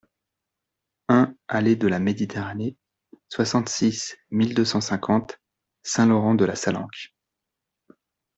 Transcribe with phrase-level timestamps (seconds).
[1.09, 2.75] un allées de la Méditerranée,
[3.29, 5.39] soixante-six mille deux cent cinquante
[5.83, 7.13] Saint-Laurent-de-la-Salanque